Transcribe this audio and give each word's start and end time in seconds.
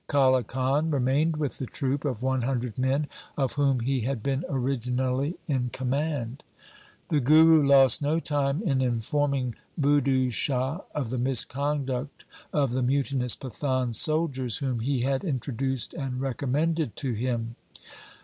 Kale 0.09 0.41
Khan 0.41 0.89
remained 0.89 1.37
with 1.37 1.59
the 1.59 1.67
troop 1.67 2.05
of 2.05 2.23
one 2.23 2.41
hundred 2.41 2.75
men 2.75 3.05
of 3.37 3.53
whom 3.53 3.81
he 3.81 4.01
had 4.01 4.23
been 4.23 4.43
originally 4.49 5.37
in 5.45 5.69
command. 5.69 6.41
The 7.09 7.19
Guru 7.19 7.61
lost 7.63 8.01
no 8.01 8.17
time 8.17 8.63
in 8.63 8.81
informing 8.81 9.53
Budhu 9.79 10.31
Shah 10.31 10.79
of 10.95 11.11
the 11.11 11.19
misconduct 11.19 12.25
of 12.51 12.71
the 12.71 12.81
mutinous 12.81 13.35
Pathan 13.35 13.93
soldiers 13.93 14.57
whom 14.57 14.79
he 14.79 15.01
had 15.01 15.23
introduced 15.23 15.93
and 15.93 16.19
recommended 16.19 16.95
to 16.95 17.13
him. 17.13 17.55